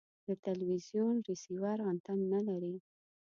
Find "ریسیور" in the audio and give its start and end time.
1.27-1.77